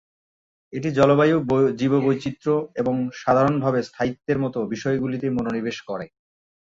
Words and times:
এটি 0.73 0.89
জলবায়ু, 0.97 1.37
জীববৈচিত্র্য 1.79 2.47
এবং 2.81 2.93
সাধারণভাবে 3.21 3.79
স্থায়িত্বের 3.83 4.37
মতো 4.39 4.59
বিষয়গুলিতে 4.73 5.27
মনোনিবেশ 5.29 5.77
করে। 5.89 6.05